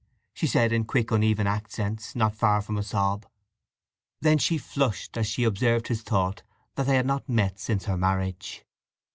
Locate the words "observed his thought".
5.43-6.41